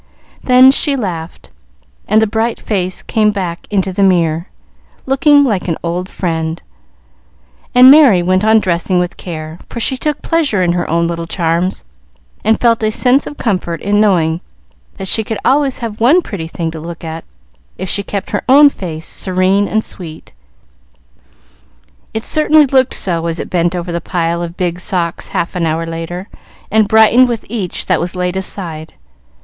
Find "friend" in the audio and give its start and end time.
6.09-6.59